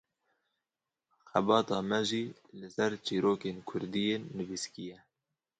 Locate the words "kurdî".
3.69-4.03